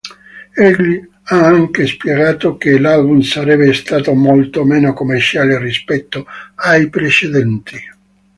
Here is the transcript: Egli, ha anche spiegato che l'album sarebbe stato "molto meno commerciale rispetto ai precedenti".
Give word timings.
Egli, 0.55 0.99
ha 1.25 1.45
anche 1.45 1.85
spiegato 1.85 2.57
che 2.57 2.79
l'album 2.79 3.21
sarebbe 3.21 3.71
stato 3.71 4.15
"molto 4.15 4.63
meno 4.65 4.93
commerciale 4.93 5.59
rispetto 5.59 6.25
ai 6.55 6.89
precedenti". 6.89 7.77